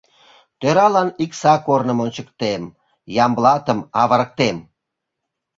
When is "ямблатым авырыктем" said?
3.25-4.57